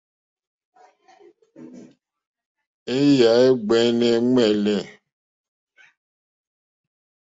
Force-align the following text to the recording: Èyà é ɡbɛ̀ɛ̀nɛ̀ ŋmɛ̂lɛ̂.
Èyà 2.95 3.31
é 3.45 3.47
ɡbɛ̀ɛ̀nɛ̀ 3.61 4.13
ŋmɛ̂lɛ̂. 4.27 4.79